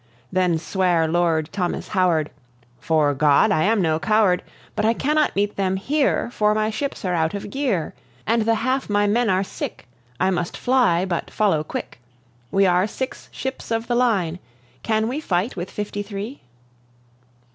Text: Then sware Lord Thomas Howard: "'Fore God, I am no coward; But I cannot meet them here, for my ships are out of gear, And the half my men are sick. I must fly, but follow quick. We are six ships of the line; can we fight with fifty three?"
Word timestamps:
Then 0.31 0.57
sware 0.57 1.07
Lord 1.07 1.51
Thomas 1.51 1.89
Howard: 1.89 2.31
"'Fore 2.79 3.13
God, 3.13 3.51
I 3.51 3.61
am 3.65 3.83
no 3.83 3.99
coward; 3.99 4.41
But 4.75 4.83
I 4.83 4.95
cannot 4.95 5.35
meet 5.35 5.57
them 5.57 5.75
here, 5.75 6.31
for 6.31 6.55
my 6.55 6.71
ships 6.71 7.05
are 7.05 7.13
out 7.13 7.35
of 7.35 7.51
gear, 7.51 7.93
And 8.25 8.41
the 8.41 8.55
half 8.55 8.89
my 8.89 9.05
men 9.05 9.29
are 9.29 9.43
sick. 9.43 9.87
I 10.19 10.31
must 10.31 10.57
fly, 10.57 11.05
but 11.05 11.29
follow 11.29 11.63
quick. 11.63 11.99
We 12.49 12.65
are 12.65 12.87
six 12.87 13.29
ships 13.31 13.69
of 13.69 13.85
the 13.85 13.93
line; 13.93 14.39
can 14.81 15.07
we 15.07 15.19
fight 15.19 15.55
with 15.55 15.69
fifty 15.69 16.01
three?" 16.01 16.41